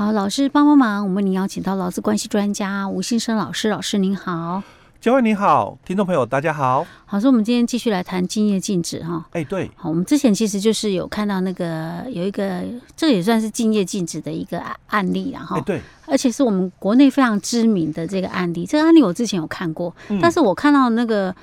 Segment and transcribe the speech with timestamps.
[0.00, 4.62] 好，老师帮帮忙，我们为您邀请到劳资关系专家吴信生老师，老师您好。
[4.98, 6.86] 教惠你好，听众朋友大家好。
[7.04, 9.26] 好，所以我们今天继续来谈竞业禁止哈。
[9.32, 9.70] 哎，对。
[9.76, 12.64] 好，我们之前其实就是有看到那个有一个，
[12.96, 15.58] 这个也算是竞业禁止的一个案例了哈。
[15.58, 15.82] 哎，对。
[16.06, 21.34] 而且是我们国内非常知名的这个案例，这个案例我之前有看过，嗯、但是我看到那个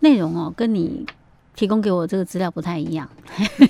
[0.00, 1.04] 内容哦，跟你
[1.56, 3.08] 提供给我这个资料不太一样。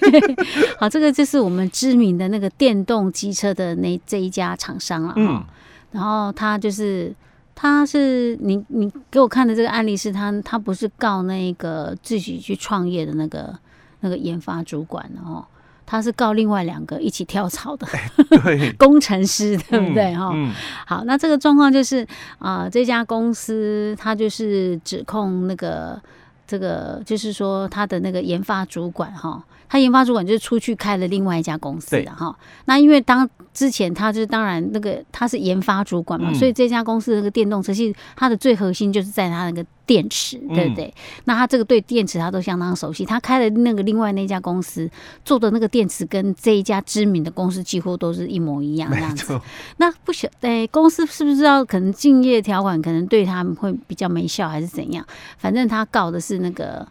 [0.79, 5.15] 好，这个就是我们知名的那个电动机车的那这一家厂商了哈。
[5.17, 5.45] 嗯、
[5.93, 7.15] 然后他就是。
[7.59, 13.59] 他是你你给我看的这个案例是他他不是告那个自己去创业的那个
[14.01, 15.43] 那个研发主管哦，
[15.87, 17.87] 他是告另外两个一起跳槽的
[18.77, 20.33] 工程师，对不对哈？
[20.35, 20.53] 嗯嗯、
[20.87, 22.07] 好，那这个状况就是
[22.39, 25.99] 啊、呃，这家公司他就是指控那个
[26.47, 29.43] 这个就是说他的那个研发主管哈。
[29.69, 40.93] 他研发主管就是出去开了另外一家公司的哈，那因为当之前他就是当然那个他是研发主管嘛，所以这家公司的那个电动车其实它的最核心就是在它那个电池，对不对？
[41.25, 44.91] 那他这个对电池他都相当熟悉，他开的那个另外那家公司
[45.25, 49.41] 做的那个电池跟这一家知名的公司几乎都是一模一样这样子。
[49.79, 55.03] 那不晓得公司是不是知道可能竞业条款可能对他们会比较没效还是怎样？
[55.39, 56.87] 反正他告的是那个。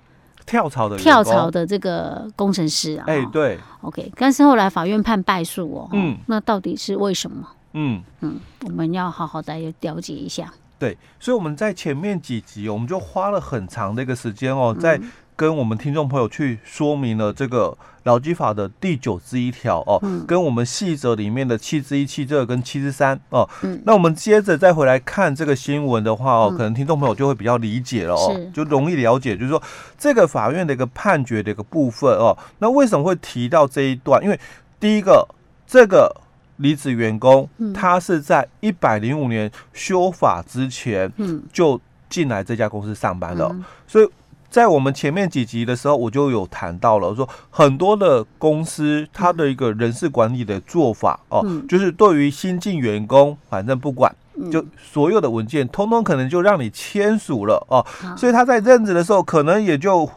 [0.46, 7.48] 跳槽的跳槽的这个工程师啊，哎、欸，对，OK，但是后来法院判败诉哦，嗯，那到底是为什么？
[7.74, 10.52] 嗯嗯，我们要好好的了解一下。
[10.78, 15.00] 对，所以我们在前面几集，我们就花了很长的一个时间哦，在。
[15.36, 23.50] 跟我们听众朋友去说明了这个劳基法的第九之一条哦，嗯、跟我们细则里面的七之一、七之二跟七之三哦。
[23.64, 29.62] 嗯、那我们接着再回来看这个新闻的话哦，嗯、可能听众朋友就会比较理解了哦，就容易了解，就是说
[29.98, 32.38] 这个法院的一个判决的一个部分哦。
[32.60, 34.24] 那为什么会提到这一段？
[34.24, 34.40] 因为
[34.80, 35.28] 第一个，
[35.68, 36.16] 这个
[36.58, 41.12] 离职员工、嗯、他是在一百零五年修法之前
[41.52, 44.08] 就进来这家公司上班了，嗯、所以。
[44.56, 54.16] 在我们前面几集的时候，我就有谈到了，说很多的公司它的一个人事管理的做法哦，嗯、就是对于新进员工，反正不管，
[54.50, 60.10] 就所有的文件通通可能就让你签署了哦，好所以他在任职的时候，可能也就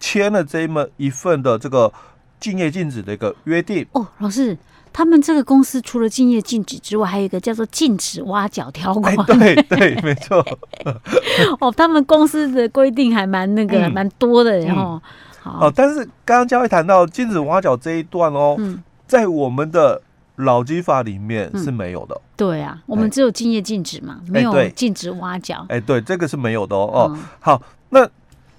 [0.00, 1.92] 签了这么一份的这个
[2.40, 3.86] 敬业禁止的一个约定。
[3.92, 4.56] 哦，老师。
[4.92, 9.16] 他们这个公司除了竞业禁止之外，还有一个叫做禁止挖角条款。
[9.24, 10.44] 对对， 没错。
[11.60, 15.00] 哦，他们公司的规定还蛮那个，蛮多的，然后
[15.40, 15.66] 好。
[15.66, 18.56] 哦，但是刚刚嘉惠谈到禁止挖角这一段哦，
[19.06, 20.02] 在我们的
[20.36, 22.20] 老基法里面是没有的。
[22.36, 25.64] 对啊，我们只有竞业禁止嘛，没有禁止挖角。
[25.70, 26.90] 哎，对，这个是没有的哦。
[26.92, 28.06] 哦，好，那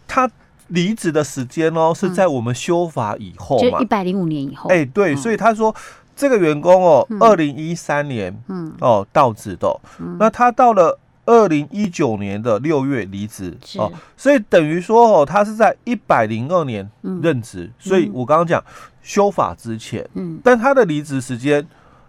[0.07, 0.27] 他
[0.69, 4.69] 离职的时间哦，是在我们修法以后嘛，就一百零五年以后。
[4.71, 5.75] 哎，对，所以他说。
[6.15, 16.89] 这个员工哦，二零一三年，嗯，哦，到职的，嗯、那他到了二零一九年的六月离职，哦，所以等于说哦，他是在一百零二年
[17.21, 18.63] 任职，嗯、所以我刚刚讲
[19.01, 21.65] 修法之前，嗯，但他的离职时间，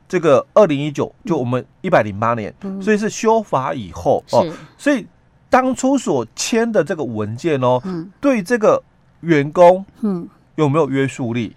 [0.09, 5.06] 这个二零一九就我们一百零八年，嗯、所以是修法以后哦，所以
[5.48, 8.82] 当初所签的这个文件哦，嗯，对这个
[9.20, 11.54] 员工，嗯，有没有约束力？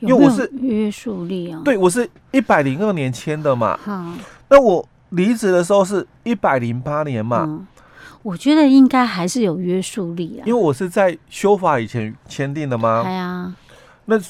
[0.00, 3.78] 因为我是约束力啊，对，我是一百零二年签的嘛。
[3.82, 4.12] 好，
[4.50, 7.44] 那我离职的时候是一百零八年嘛。
[7.46, 7.66] 嗯，
[8.22, 10.44] 我觉得应该还是有约束力啊。
[10.44, 13.02] 因为我是在修法以前签订的吗？
[13.04, 13.54] 对啊。
[14.04, 14.20] 那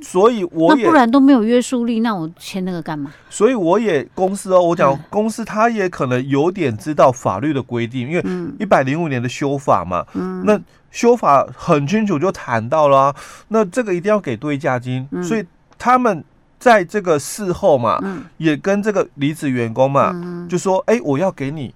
[0.00, 3.12] 所以我也不然都没有约束力，那我签那个干嘛？
[3.28, 8.24] 所以我也公司哦，我讲公司他也可能有点知道法律的规定，因为
[8.60, 10.06] 一百零五年的修法嘛。
[10.14, 10.44] 嗯。
[10.46, 10.60] 那。
[10.92, 13.16] 修法很清楚，就谈到了、啊，
[13.48, 15.44] 那这个一定要给对价金，嗯、所以
[15.78, 16.22] 他们
[16.60, 21.74] 在这个事后嘛，嗯、也跟这个离职员工嘛，嗯、就说：“哎、欸，我要给你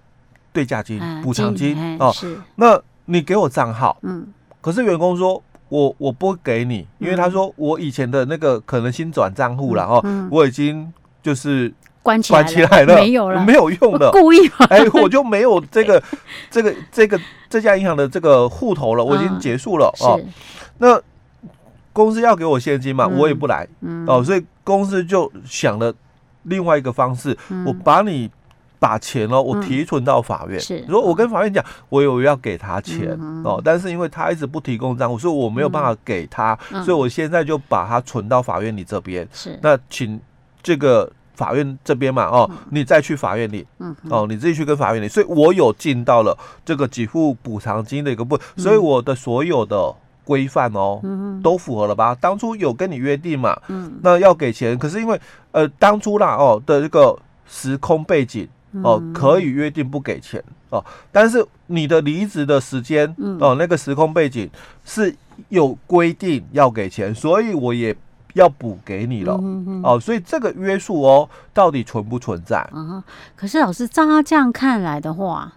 [0.53, 2.15] 对价金、补偿、嗯、金哦，
[2.55, 3.97] 那你给我账号。
[4.03, 4.29] 嗯，
[4.61, 11.73] 可是员工说，我我不给你，因为他说我以前的那个可能新转账户了哦，嗯、我已经就是。”
[12.07, 16.01] 关起，关起来了，没有了，没有用的， 故意哎，我就没有这个
[16.49, 17.21] 这个这个
[17.51, 20.21] 这家银行的这个户头了，我已经结束了哦。
[20.79, 21.03] 那
[21.93, 23.67] 公司要给我现金嘛，我也不来
[24.07, 25.93] 哦，所以公司就想了
[26.45, 27.37] 另外一个方式，
[27.67, 28.31] 我把你
[28.79, 30.61] 把钱哦，我提存到法院。
[30.61, 39.27] 是，如果我跟法院讲，我有要给他钱哦，但是因为他一直不提供账户，所以我没有办法给他，所以我现在就把它存到法院你这边。
[39.33, 40.21] 是，那请
[40.63, 41.11] 这个。
[41.37, 49.95] 法院这边嘛，哦，你再去法院里，嗯，哦，你自己去跟法院里，所以我有尽到了这个给付补偿金的一个部分，所以我的所有的
[50.25, 52.17] 规范哦，嗯都符合了吧？
[52.19, 55.21] 当初有跟你约定嘛，嗯，那要给钱，可是因为
[55.53, 57.17] 呃当初啦哦的这个
[57.47, 58.49] 时空背景
[58.83, 64.51] 哦，可以约定不给钱哦，但是你的离职的时间哦，那个时空背景
[64.85, 65.15] 是
[65.49, 67.95] 有规定要给钱，所以我也
[68.37, 69.35] 要补给你了
[69.83, 72.59] 哦，所以这个约束哦，到底存不存在？
[72.73, 73.03] 啊，
[73.35, 75.53] 可是老师照他这样看来的话。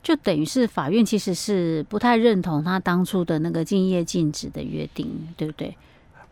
[0.00, 5.76] 就等于是法院其实是不太认同他当初的那个竞业禁止的约定，对不对？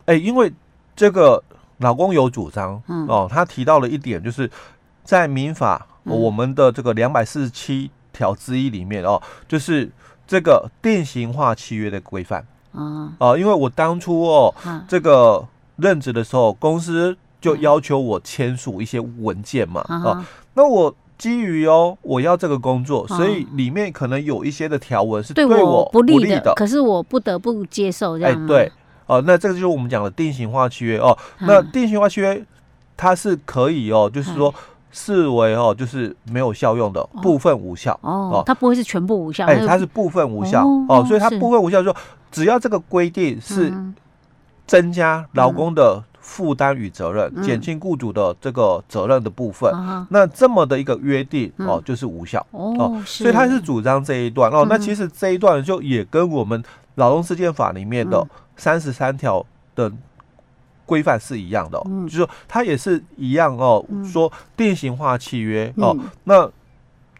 [0.06, 0.50] 哎、欸，因为
[0.94, 1.42] 这个
[1.78, 4.48] 老公有主张，嗯、哦，他提到了一点，就是
[5.04, 9.90] 在民法、哦、我们的这个两百四十七条之一里面哦，就是
[10.26, 15.44] 这个定型化契约的规范啊啊，因为我当初哦，啊、这个
[15.76, 20.94] 任职的时候，公司就要求我签署一些文件嘛，啊，啊，那我。
[21.18, 28.44] 基于哦，我要这个工作，所以里面可能有一些的条文是对我不利的，可是我不得不接受这样。
[28.44, 28.70] 哎，对，
[29.06, 31.16] 哦，那这个就是我们讲的定型化契约哦。
[31.38, 32.44] 那定型化契约
[32.98, 34.54] 它是可以哦，就是说
[34.90, 41.96] 视为哦，就是没有效用的部分无效哦，它不会是全部无效，哎，它是部分无效哦，所以它部分无效，说
[42.30, 43.72] 只要这个规定是
[44.66, 46.02] 增加劳工的。
[46.28, 54.64] 负担与责任，减轻雇主的这个责任的部分，嗯、那这么的一个约定、嗯、哦，就是无效哦，哦，所以他是主张这一段哦。
[54.64, 56.60] 嗯、那其实这一段就也跟我们
[56.96, 58.26] 劳动事件法里面的
[58.56, 59.46] 三十三条
[59.76, 59.90] 的
[60.84, 66.50] 规范是一样的、哦，嗯、就是说它也是一样哦，嗯、说定型化契约哦，嗯、那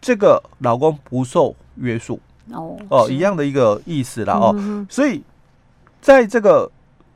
[0.01, 2.19] 这个老公不受约束
[2.51, 5.23] 哦，哦，一样的一个意思啦哦，嗯、所以
[6.01, 6.69] 在这个。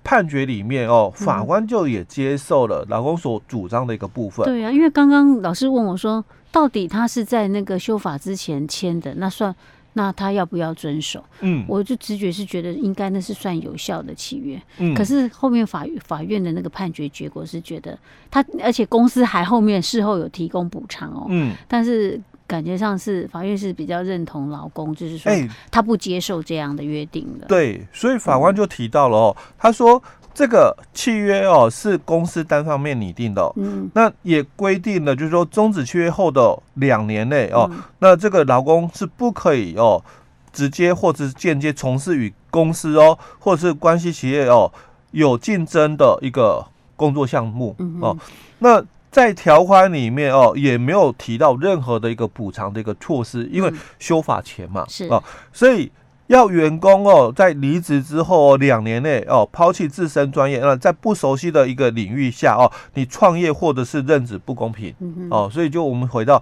[0.03, 4.45] 判决里面哦，法官就也接受了老公所主张的一个部分。
[4.45, 9.56] 对啊，因为刚刚老师问我说，到底他是在那个修法之前签的，那算
[9.94, 11.24] 那他要不要遵守？
[11.42, 14.62] 嗯，我就直觉是觉得应该那是算有效的契约。
[14.77, 17.98] 嗯，可是后面法法院的那个判决结果是觉得
[18.30, 21.25] 他，而且公司还后面事后有提供补偿哦。
[21.30, 22.19] 嗯，但是。
[22.51, 25.31] 感觉上是法院是比较认同劳工，就是说，
[25.71, 27.45] 他不接受这样的约定的。
[27.48, 30.03] 对，所以法官就提到了哦，他说
[30.33, 40.03] 这个契约哦是公司单方面拟定的，嗯，那也规定了，就是说终止契约后的两年内哦，那这个劳工是不可以哦
[40.51, 44.69] 直接或者是间接从事与公司哦或者是关系企业哦
[45.12, 46.65] 有竞争的一个
[46.98, 48.18] 工作项目哦，
[48.59, 48.83] 那。
[49.11, 55.21] 在条款里面哦，也没有提到任何的一个补偿的一个措施，因为修法前嘛，是哦，
[55.51, 55.91] 所以
[56.27, 64.95] 要员工哦，在离职之后哦，两年内哦，抛弃自身专业，那在不熟悉的一个领域下哦，你创业或者是任职不公平
[65.29, 66.41] 哦，所以就我们回到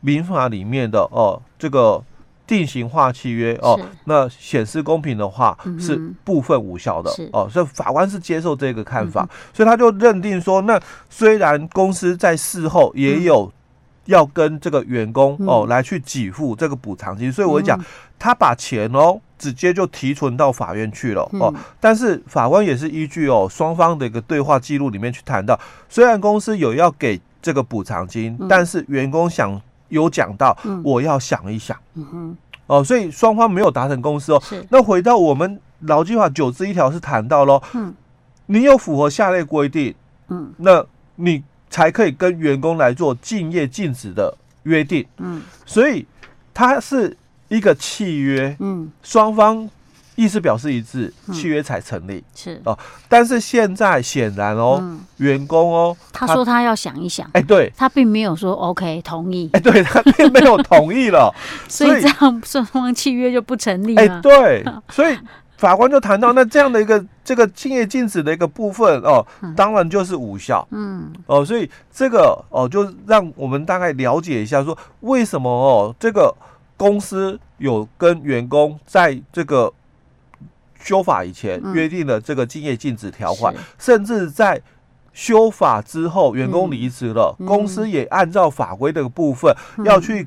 [0.00, 2.02] 民法里面的哦，这个。
[2.48, 10.80] 定型化契约哦，那显示公平的话是部分无效的哦，所以法官是接受这个看法，所以他就认定说，那
[11.10, 13.52] 虽然公司在事后也有
[14.06, 17.78] 要跟这个员工哦来去给付这个补偿金，所以我讲
[18.18, 25.60] 他把钱哦直接就提存到法院去了哦，但是法官也是依据哦双方的一个对话记录里面去谈到，
[25.90, 29.60] 虽然公司有要给这个补偿金，但是员工想。
[29.88, 32.36] 有讲到，我要想一想，嗯哼，
[32.66, 34.40] 哦，所以双方没有达成共识哦。
[34.44, 37.94] 是，那回到我们劳基法九字一条是谈到喽，嗯，
[38.46, 39.94] 你有符合下列规定，
[40.28, 40.84] 嗯，那
[41.16, 46.06] 你才可以跟员工来做敬业禁止的约定，嗯，所以
[46.52, 47.16] 它是
[47.48, 49.68] 一个契约，嗯，双方。
[50.18, 52.24] 意思表示一致，契约才成立。
[52.34, 52.76] 是哦，
[53.08, 54.82] 但是现在显然哦，
[55.18, 57.30] 员工哦，他说他要想一想。
[57.34, 59.48] 哎，对，他并没有说 OK 同意。
[59.52, 61.32] 哎，对他并没有同意了，
[61.70, 63.94] 所以这样双方契约就不成立。
[63.94, 65.16] 哎，对，所以
[65.56, 70.66] 法官就谈到，那这样的一个这个竞业禁止的一个部分哦，当然就是无效。
[70.72, 76.34] 嗯，哦，所以这个哦，就让我们大概了解一下，说为什么哦，这个
[76.76, 79.72] 公司有跟员工在这个。
[80.88, 84.58] 修法以前约定了这个竞业禁止条款，嗯、甚至在
[85.12, 90.26] 修法之后，员工离职了，嗯、公司也按照法规的部分、嗯、要去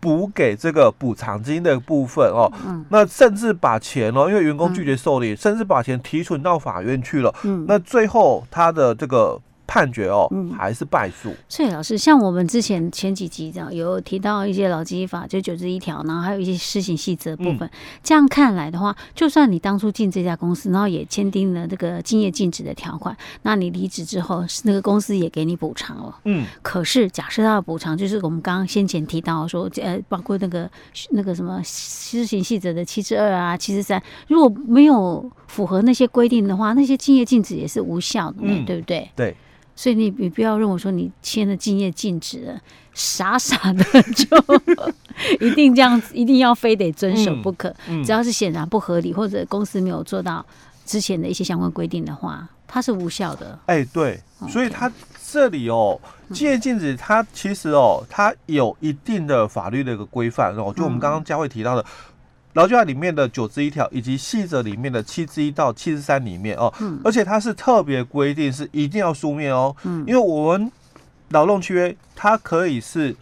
[0.00, 2.50] 补给这个补偿金的部分哦。
[2.66, 7.32] 嗯、那甚至把钱哦，因为员工拒绝受理，嗯、甚至把钱提存到法院去了。
[7.44, 9.40] 嗯、那最后他的这个。
[9.76, 11.30] 判决哦，嗯、还是败诉。
[11.50, 17.68] 所以老师，像我们之前前几集这样有提到一些劳基法就九十一条，然后还有一些施行细则部分。
[17.68, 17.70] 嗯、
[18.02, 26.18] 这样看来的话，就算你当初进这家公司，然后也签订了这个竞业禁止的条款，那你离职之后，那个公司也给你补偿了。
[26.24, 26.46] 嗯。
[26.62, 30.70] 可是假设他的补偿就是我们刚刚先前提到说，呃，包括那个
[31.10, 39.10] 那个什么施行细则的七之二啊、七之三，如果没有符合那些规定的话，那些竞业禁止也是无效的，嗯、对不对？
[39.14, 39.36] 对。
[39.76, 42.60] 所以你你不要认为说你签了竞业禁止了，
[42.94, 44.26] 傻傻的就
[45.38, 47.68] 一定这样子，一定要非得遵守不可。
[47.86, 50.44] 嗯嗯、只要是显然不合理，或者公司没有做到
[50.86, 53.58] 之前的一些相关规定的话，它是无效的。
[53.66, 54.18] 哎，对，
[54.48, 54.90] 所以它
[55.30, 56.00] 这里哦，
[56.32, 61.84] 竞业禁止它其实哦，它有一定的法律的一个规范哦，就我们刚刚佳慧提到的。
[62.56, 70.72] 劳基法里面的九十一条，以及细则里面的七十一到七十三里面哦，嗯、而且它是特别规定是一定要书面哦，嗯、因为我们
[71.28, 73.14] 劳动契约它可以是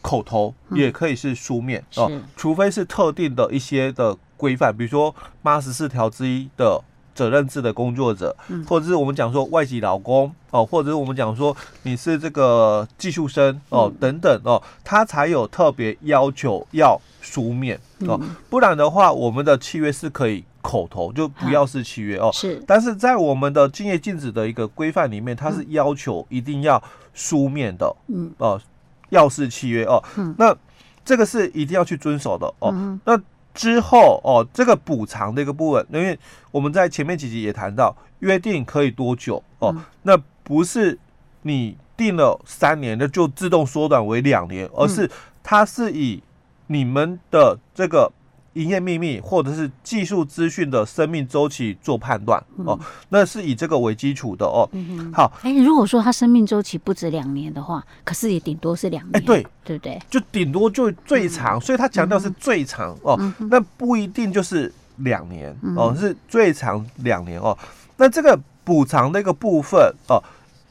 [0.00, 5.12] 口头，嗯、也可以是书面哦，除非是特定的一些的规范，比如说
[5.42, 6.80] 八十四条之一的
[7.12, 17.78] 责任制的工作者，嗯、或者是我们讲说外籍劳工哦，或者是我们讲说你是这个技术生哦、嗯、等等哦，他才有特别要求要书面。
[18.06, 22.30] 哦，不然的话，我们的契约是可以口头，就不要是契约哦。
[22.32, 26.80] 是，但是在我们的竞业禁止的一个规范里面，它是要求一定要
[27.12, 28.60] 书面的，嗯，哦，
[29.08, 30.00] 要是契约哦。
[30.38, 30.56] 那
[31.04, 32.98] 这个是一定要去遵守的哦。
[33.04, 33.20] 那
[33.52, 36.16] 之后哦，这个补偿的一个部分，因为
[36.52, 39.74] 我们在前面几集也谈到，约定可以多久哦？
[40.02, 40.96] 那不是
[41.42, 45.10] 你定了三年，那就自动缩短为两年，而是
[45.42, 46.22] 它是以。
[46.68, 48.10] 你们的这个
[48.54, 52.78] 营业秘密或者是技术资讯的生命周期做判断哦，
[53.10, 54.68] 那是以这个为基础的哦。
[55.12, 60.00] 好，哎，如果说它生命周期不止两年的话，可是也顶多是两年，对对不对？
[60.08, 63.20] 就顶多就最长，所以他强调是最长哦，
[63.50, 67.56] 那不一定就是两年哦，是最长两年哦。
[67.98, 70.22] 那这个补偿的一个部分哦，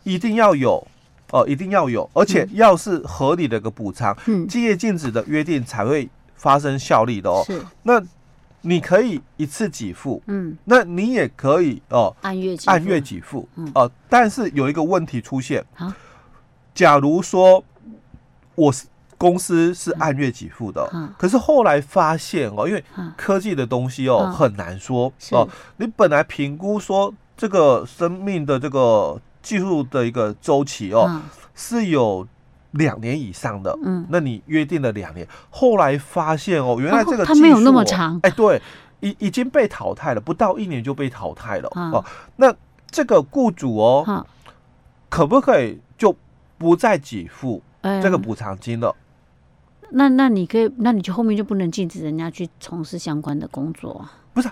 [0.04, 0.86] 一定要有。
[1.36, 7.44] 哦，一定要有，而且要是合理的一个补偿，嗯，竞业禁止的约定才会发生效力的哦。
[7.46, 8.02] 是，那
[8.62, 15.92] 你可以一次给付，嗯，那你也可以哦，按月按月给付，嗯，哦，但是有一个问题出现，好，
[16.74, 17.62] 假如说
[18.56, 18.86] 我是
[19.18, 22.82] 公司是按月给付的，嗯，可是后来发现哦，因为
[23.18, 29.20] 科技的东西哦很难说哦，你本来评估说这个生命的这个。
[29.46, 31.22] 技术的一个周期哦，嗯、
[31.54, 32.28] 是有
[32.72, 33.78] 两年以上的。
[33.84, 38.20] 嗯，那你约定了两年，后来发现哦，原来这个技术、哦、它没有那么长。
[38.24, 38.60] 哎，对，
[39.02, 41.70] 已已经被淘汰了，不到一年就被淘汰了。
[41.76, 42.04] 嗯、哦，
[42.38, 42.52] 那
[42.90, 44.26] 这个雇主哦，嗯、
[45.10, 46.16] 可不可以就
[46.58, 47.62] 不再给付
[48.02, 48.96] 这个补偿金了？
[49.84, 54.04] 嗯、那那你可以，那你就后面就不能禁止人家去从事相关的工作？
[54.34, 54.50] 不是，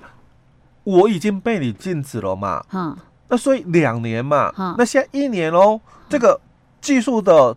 [0.84, 2.64] 我已经被你禁止了嘛？
[2.72, 2.96] 嗯。
[3.28, 4.76] 那所以两年嘛，哈。
[4.78, 6.40] 那现在一年哦，这个
[6.82, 7.56] 技术的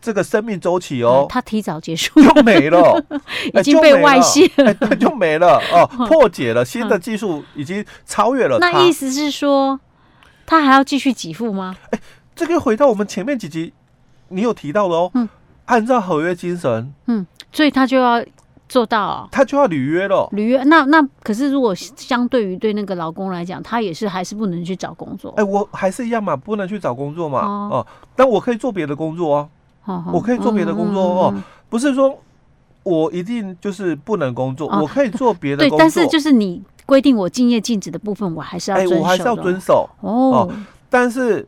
[0.00, 2.20] 这个生命周期哦，它提早结束。
[2.20, 3.04] 就没了，
[3.54, 4.48] 已经被外泄
[4.98, 5.60] 就没了。
[5.72, 8.58] 哦，破解了，新的技术已经超越了。
[8.58, 9.78] 那意思是说，
[10.46, 11.76] 他还要继续给付吗？
[11.90, 12.00] 哎，
[12.34, 13.72] 这个回到我们前面几集
[14.28, 15.28] 你有提到的哦，嗯，
[15.66, 18.24] 按照合约精神，嗯，所以他就要。
[18.70, 20.28] 做到、哦，他就要履约了。
[20.30, 25.30] 履约，那那可是，如果相对于对那个老公来讲，他也是还是不能去找工作。
[25.32, 27.40] 哎、欸，我还是一样嘛，不能去找工作嘛。
[27.40, 29.48] 哦，哦，但我可以做别的工作啊。
[29.86, 31.34] 哦、我可以做别的工作哦，
[31.68, 32.16] 不是说
[32.84, 35.76] 我一定就是不能工作，哦、我可以做别的工作。
[35.76, 38.94] 对，但是就是你规定我敬业禁止的部分，我还是要遵守、哦。
[38.94, 39.90] 哎、欸，我还是要遵守。
[40.00, 40.12] 哦，
[40.46, 40.52] 哦，
[40.88, 41.44] 但是。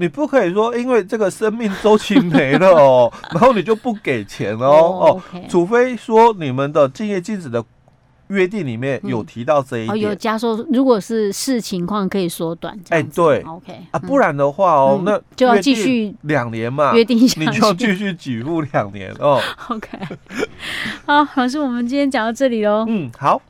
[0.00, 7.64] 你不可以说，因为这个生命周期没了哦， 然后你就不给钱哦哦，除非说你们的敬业禁止的
[8.28, 12.78] 约定里面有提到这一点，有加说，如果是视情况可以缩短。
[12.90, 19.40] 哎，对，OK 啊，不然的话哦，那就要继续两年嘛，约定一下，你就要继续给付两年哦。
[19.68, 19.98] OK，
[21.06, 22.84] 好，老师，我们今天讲到这里喽。
[22.86, 23.42] 嗯，好。